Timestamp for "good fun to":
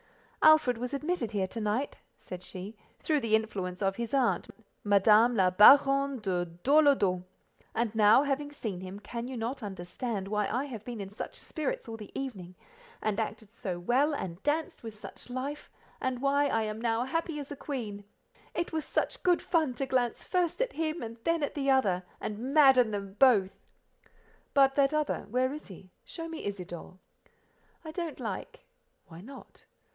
19.21-19.85